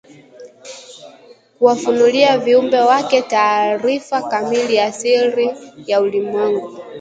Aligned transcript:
kuwafunulia 1.57 2.37
viumbe 2.37 2.79
Wake 2.79 3.21
taarifa 3.21 4.21
kamili 4.21 4.75
ya 4.75 4.91
siri 4.93 5.51
ya 5.87 6.01
ulimwengu 6.01 6.77